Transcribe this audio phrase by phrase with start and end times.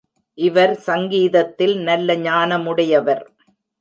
[0.37, 3.23] இவர் சங்கீதத்தில் நல்ல ஞானமுடையவர்.